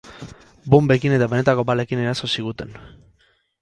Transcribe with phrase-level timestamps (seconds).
[0.75, 2.77] Bonbekin eta benetako balekin eraso ziguten.